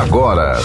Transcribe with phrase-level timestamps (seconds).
[0.00, 0.58] agora.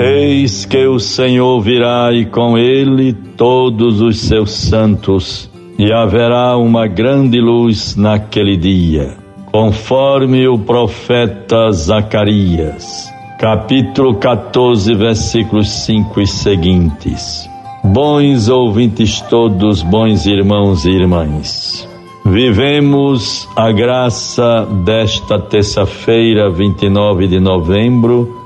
[0.00, 6.86] Eis que o Senhor virá e com ele todos os seus santos, e haverá uma
[6.86, 17.48] grande luz naquele dia, conforme o profeta Zacarias, capítulo 14, versículos 5 e seguintes.
[17.82, 21.88] Bons ouvintes todos, bons irmãos e irmãs.
[22.26, 28.36] Vivemos a graça desta terça-feira, 29 de novembro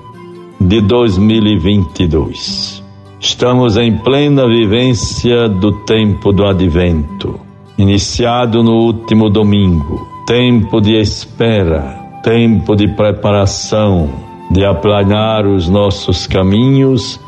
[0.60, 2.80] de 2022.
[3.18, 7.40] Estamos em plena vivência do tempo do advento,
[7.76, 10.11] iniciado no último domingo.
[10.26, 14.08] Tempo de espera, tempo de preparação,
[14.52, 17.18] de aplanar os nossos caminhos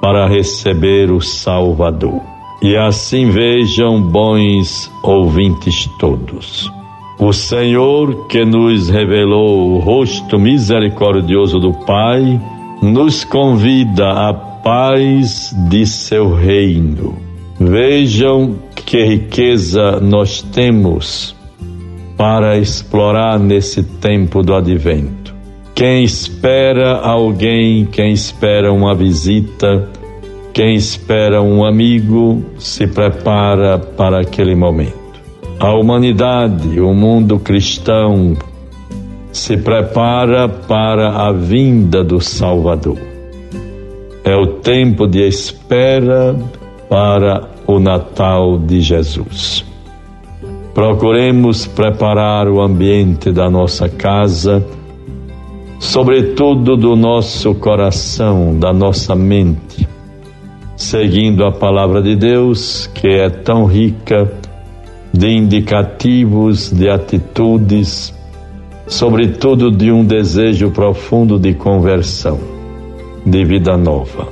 [0.00, 2.20] para receber o Salvador.
[2.60, 6.70] E assim vejam, bons ouvintes todos.
[7.18, 12.38] O Senhor que nos revelou o rosto misericordioso do Pai,
[12.82, 17.16] nos convida à paz de seu reino.
[17.58, 21.34] Vejam que riqueza nós temos
[22.16, 25.34] para explorar nesse tempo do advento.
[25.74, 29.88] Quem espera alguém, quem espera uma visita,
[30.52, 34.94] quem espera um amigo, se prepara para aquele momento.
[35.58, 38.36] A humanidade, o mundo cristão,
[39.32, 42.98] se prepara para a vinda do Salvador.
[44.22, 46.36] É o tempo de espera
[46.88, 49.64] para o Natal de Jesus.
[50.74, 54.66] Procuremos preparar o ambiente da nossa casa,
[55.78, 59.88] sobretudo do nosso coração, da nossa mente,
[60.76, 64.32] seguindo a palavra de Deus, que é tão rica
[65.12, 68.12] de indicativos, de atitudes,
[68.88, 72.40] sobretudo de um desejo profundo de conversão,
[73.24, 74.26] de vida nova.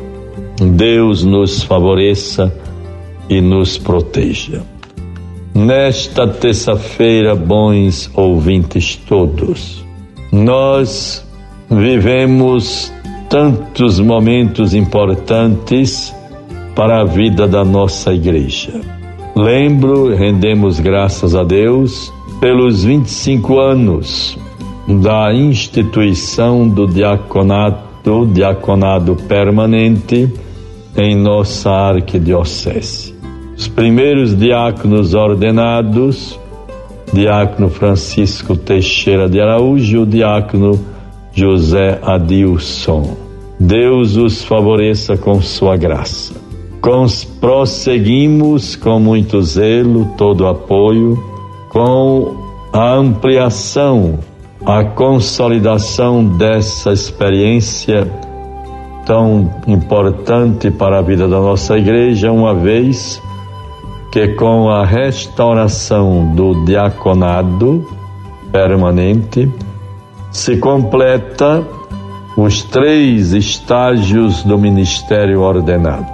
[0.61, 2.53] Deus nos favoreça
[3.29, 4.72] e nos proteja.
[5.55, 9.85] Nesta terça-feira, bons ouvintes todos,
[10.33, 11.23] nós
[11.71, 12.91] vivemos
[13.29, 16.15] tantos momentos importantes
[16.75, 18.81] para a vida da nossa igreja.
[19.37, 24.39] Lembro, rendemos graças a Deus pelos 25 anos
[25.03, 30.33] da instituição do diaconato, diaconado permanente
[30.97, 33.12] em nossa arquidiocese.
[33.63, 36.37] Os primeiros diáconos ordenados,
[37.13, 40.85] diácono Francisco Teixeira de Araújo e o diácono
[41.33, 43.17] José Adilson.
[43.61, 46.35] Deus os favoreça com sua graça.
[46.81, 51.17] Cons prosseguimos com muito zelo, todo apoio,
[51.71, 52.35] com
[52.73, 54.19] a ampliação,
[54.67, 58.11] a consolidação dessa experiência
[59.07, 63.23] tão importante para a vida da nossa igreja, uma vez
[64.13, 67.89] que com a restauração do diaconado
[68.53, 69.51] permanente
[70.31, 71.67] se completa
[72.37, 76.13] os três estágios do ministério ordenado: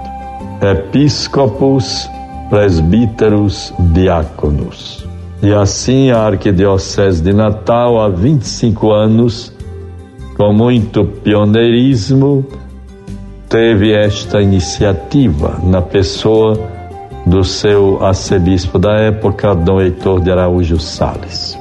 [0.61, 2.09] episcopos,
[2.49, 5.05] presbíteros, diáconos.
[5.43, 9.53] E assim a Arquidiocese de Natal, há 25 anos,
[10.37, 12.45] com muito pioneirismo,
[13.49, 16.78] teve esta iniciativa na pessoa
[17.29, 21.57] do seu arcebispo da época, Dom Heitor de Araújo Sales.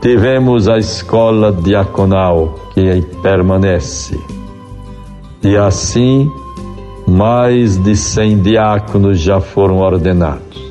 [0.00, 4.18] Tivemos a escola diaconal que permanece.
[5.42, 6.30] E assim,
[7.06, 10.64] mais de 100 diáconos já foram ordenados.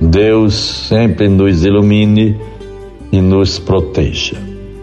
[0.00, 2.40] Deus sempre nos ilumine
[3.10, 4.36] e nos proteja.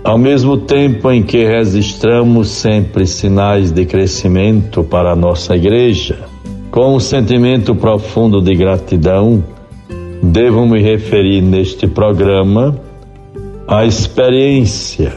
[0.04, 6.32] Ao mesmo tempo em que registramos sempre sinais de crescimento para a nossa igreja,
[6.74, 9.44] com um sentimento profundo de gratidão,
[10.24, 12.75] devo me referir neste programa
[13.68, 15.14] à experiência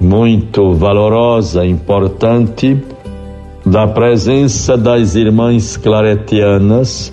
[0.00, 2.82] muito valorosa, importante,
[3.62, 7.12] da presença das irmãs claretianas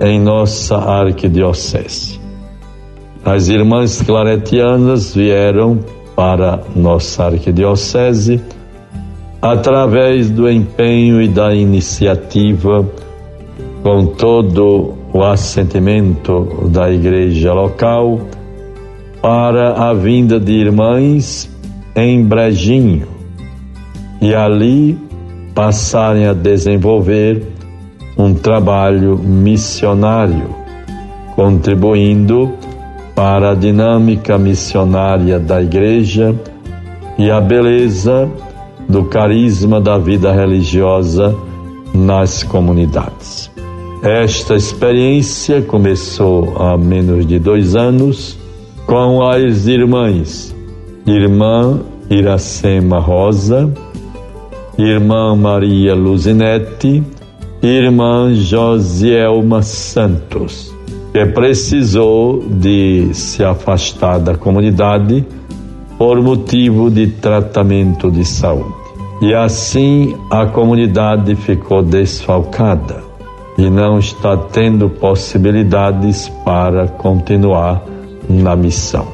[0.00, 2.20] em nossa arquidiocese.
[3.24, 5.80] As irmãs claretianas vieram
[6.14, 8.40] para nossa arquidiocese
[9.40, 12.86] através do empenho e da iniciativa,
[13.82, 18.20] com todo o assentimento da igreja local,
[19.22, 21.50] para a vinda de irmãs
[21.96, 23.08] em Brejinho
[24.20, 24.98] e ali
[25.54, 27.46] passarem a desenvolver
[28.16, 30.54] um trabalho missionário,
[31.34, 32.52] contribuindo
[33.14, 36.34] para a dinâmica missionária da igreja
[37.18, 38.30] e a beleza
[38.90, 41.34] do carisma da vida religiosa
[41.94, 43.50] nas comunidades.
[44.02, 48.38] Esta experiência começou há menos de dois anos
[48.86, 50.54] com as irmãs,
[51.06, 53.72] irmã Iracema Rosa,
[54.76, 57.02] irmã Maria Luzinete,
[57.62, 60.74] irmã Josielma Santos,
[61.12, 65.24] que precisou de se afastar da comunidade
[65.98, 68.79] por motivo de tratamento de saúde.
[69.20, 73.02] E assim a comunidade ficou desfalcada
[73.58, 77.82] e não está tendo possibilidades para continuar
[78.26, 79.06] na missão.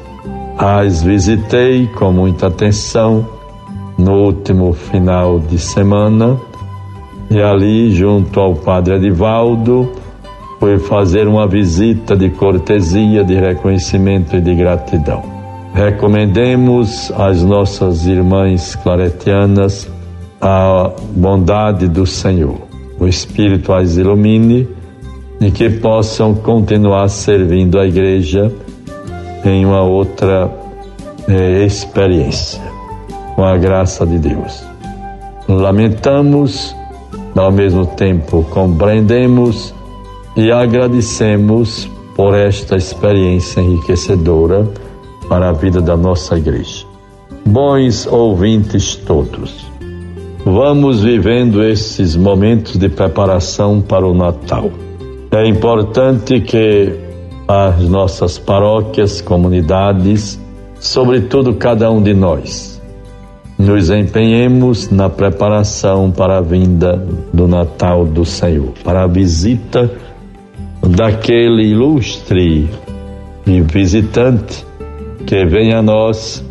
[0.57, 3.27] As visitei com muita atenção
[3.97, 6.39] no último final de semana
[7.29, 9.91] e ali, junto ao padre Edivaldo,
[10.57, 15.21] fui fazer uma visita de cortesia, de reconhecimento e de gratidão.
[15.73, 19.96] Recomendemos às nossas irmãs claretianas
[20.41, 22.57] a bondade do Senhor.
[22.99, 24.67] O Espírito as ilumine
[25.39, 28.51] e que possam continuar servindo a igreja
[29.45, 30.51] em uma outra
[31.27, 32.61] eh, experiência,
[33.35, 34.63] com a graça de Deus.
[35.47, 36.75] Lamentamos,
[37.35, 39.73] ao mesmo tempo compreendemos
[40.35, 44.67] e agradecemos por esta experiência enriquecedora
[45.29, 46.85] para a vida da nossa igreja.
[47.45, 49.65] Bons ouvintes todos,
[50.57, 54.71] vamos vivendo esses momentos de preparação para o Natal.
[55.29, 56.95] É importante que
[57.47, 60.41] as nossas paróquias, comunidades,
[60.79, 62.81] sobretudo cada um de nós,
[63.55, 69.91] nos empenhemos na preparação para a vinda do Natal do Senhor, para a visita
[70.81, 72.67] daquele ilustre
[73.45, 74.65] e visitante
[75.23, 76.43] que vem a nós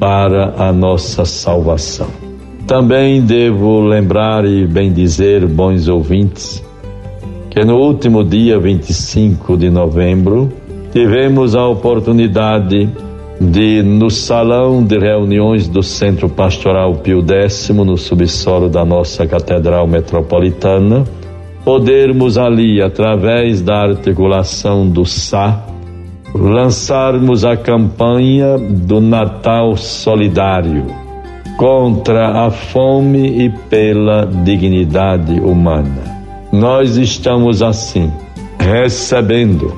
[0.00, 2.17] para a nossa salvação.
[2.68, 6.62] Também devo lembrar e bem dizer, bons ouvintes,
[7.48, 10.52] que no último dia 25 de novembro
[10.92, 12.86] tivemos a oportunidade
[13.40, 19.86] de, no salão de reuniões do Centro Pastoral Pio X, no subsolo da nossa Catedral
[19.86, 21.04] Metropolitana,
[21.64, 25.64] podermos ali, através da articulação do SA,
[26.34, 30.97] lançarmos a campanha do Natal Solidário
[31.58, 36.04] contra a fome e pela dignidade humana.
[36.52, 38.12] Nós estamos assim,
[38.60, 39.76] recebendo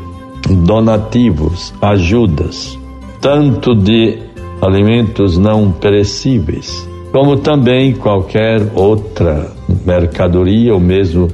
[0.66, 2.78] donativos, ajudas,
[3.18, 4.18] tanto de
[4.60, 9.50] alimentos não perecíveis, como também qualquer outra
[9.86, 11.28] mercadoria ou mesmo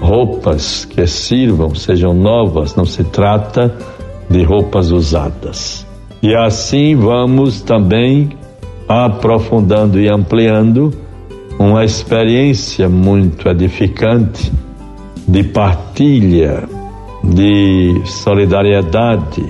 [0.00, 3.76] roupas que sirvam, sejam novas, não se trata
[4.30, 5.84] de roupas usadas.
[6.22, 8.38] E assim vamos também
[8.90, 10.92] aprofundando e ampliando
[11.60, 14.50] uma experiência muito edificante
[15.28, 16.68] de partilha,
[17.22, 19.44] de solidariedade,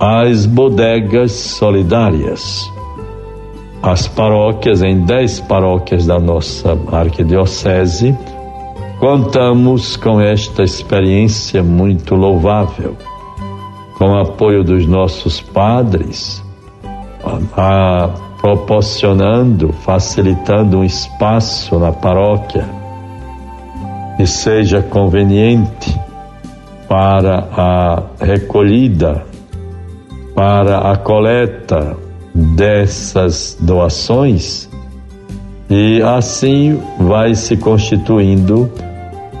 [0.00, 2.68] as bodegas solidárias.
[3.80, 8.12] As paróquias, em dez paróquias da nossa arquidiocese,
[8.98, 12.96] contamos com esta experiência muito louvável,
[13.96, 16.44] com o apoio dos nossos padres,
[17.56, 22.64] a, proporcionando, facilitando um espaço na paróquia
[24.16, 25.98] que seja conveniente
[26.88, 29.26] para a recolhida,
[30.34, 31.96] para a coleta
[32.34, 34.70] dessas doações,
[35.68, 38.70] e assim vai se constituindo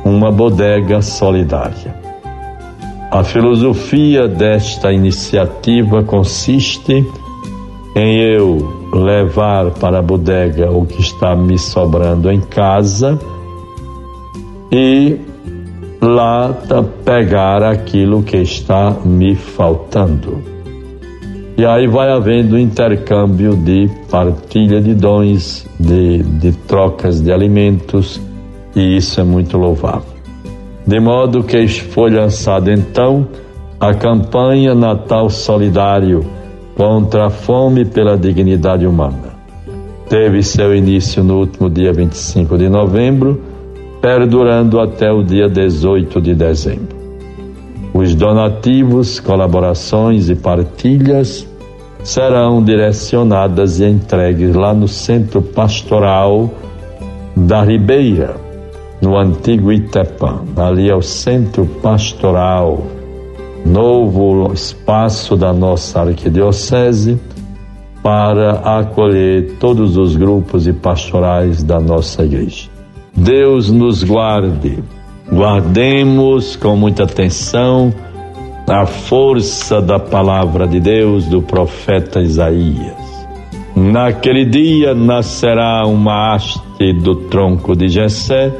[0.04, 1.94] uma bodega solidária.
[3.10, 7.06] A filosofia desta iniciativa consiste
[7.96, 13.18] em eu levar para a bodega o que está me sobrando em casa
[14.70, 15.18] e
[16.02, 16.54] lá
[17.06, 20.42] pegar aquilo que está me faltando.
[21.56, 28.20] E aí vai havendo intercâmbio de partilha de dons, de, de trocas de alimentos,
[28.74, 30.14] e isso é muito louvável.
[30.86, 33.26] De modo que foi lançada então
[33.80, 36.35] a campanha Natal Solidário
[36.76, 39.34] contra a fome pela dignidade humana.
[40.08, 43.42] Teve seu início no último dia 25 de novembro,
[44.00, 46.96] perdurando até o dia 18 de dezembro.
[47.94, 51.48] Os donativos, colaborações e partilhas
[52.04, 56.52] serão direcionadas e entregues lá no Centro Pastoral
[57.34, 58.36] da Ribeira,
[59.00, 60.40] no antigo Itepã.
[60.56, 62.82] Ali é o Centro Pastoral,
[63.66, 67.18] novo espaço da nossa arquidiocese
[68.02, 72.70] para acolher todos os grupos e pastorais da nossa igreja.
[73.14, 74.78] Deus nos guarde,
[75.30, 77.92] guardemos com muita atenção
[78.68, 83.06] a força da palavra de Deus do profeta Isaías.
[83.74, 88.52] Naquele dia nascerá uma haste do tronco de Jessé,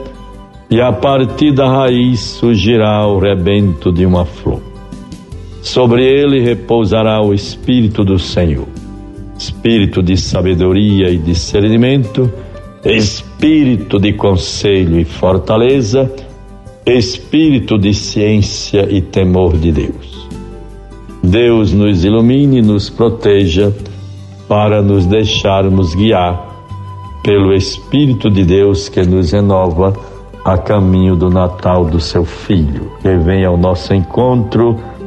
[0.69, 4.66] e a partir da raiz surgirá o rebento de uma flor.
[5.67, 8.69] Sobre ele repousará o Espírito do Senhor,
[9.37, 12.33] Espírito de sabedoria e discernimento,
[12.85, 16.09] Espírito de conselho e fortaleza,
[16.87, 20.29] espírito de ciência e temor de Deus.
[21.21, 23.75] Deus nos ilumine e nos proteja
[24.47, 26.47] para nos deixarmos guiar
[27.25, 29.93] pelo Espírito de Deus que nos renova
[30.45, 34.79] a caminho do Natal do seu Filho, que vem ao nosso encontro,